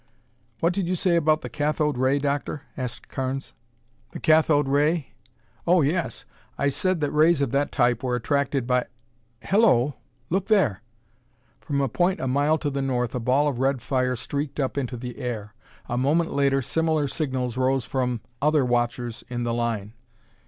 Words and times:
"What 0.61 0.73
did 0.73 0.87
you 0.87 0.95
say 0.95 1.15
about 1.15 1.41
the 1.41 1.47
cathode 1.47 1.95
ray, 1.95 2.17
Doctor?" 2.17 2.63
asked 2.75 3.07
Carnes. 3.07 3.53
"The 4.13 4.19
cathode 4.19 4.67
ray? 4.67 5.11
Oh, 5.67 5.83
yes. 5.83 6.25
I 6.57 6.69
said 6.69 7.01
that 7.01 7.11
rays 7.11 7.39
of 7.39 7.51
that 7.51 7.71
type 7.71 8.01
were 8.01 8.15
attracted 8.15 8.65
by 8.65 8.87
Hello, 9.43 9.97
look 10.31 10.47
there!" 10.47 10.81
From 11.59 11.81
a 11.81 11.87
point 11.87 12.19
a 12.19 12.27
mile 12.27 12.57
to 12.57 12.71
the 12.71 12.81
north 12.81 13.13
a 13.13 13.19
ball 13.19 13.47
of 13.47 13.59
red 13.59 13.79
fire 13.83 14.15
streaked 14.15 14.59
up 14.59 14.75
into 14.75 14.97
the 14.97 15.19
air. 15.19 15.53
A 15.87 15.99
moment 15.99 16.33
later 16.33 16.63
similar 16.63 17.07
signals 17.07 17.55
rose 17.55 17.85
from 17.85 18.21
other 18.41 18.65
watchers 18.65 19.23
in 19.29 19.43
the 19.43 19.53
line. 19.53 19.93